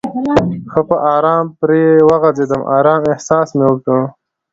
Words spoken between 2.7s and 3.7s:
آرامه احساس مې